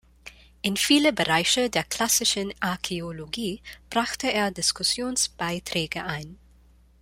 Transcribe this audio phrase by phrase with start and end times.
[0.63, 3.61] In viele Bereiche der Klassischen Archäologie
[3.91, 6.39] brachte er Diskussionsbeiträge ein.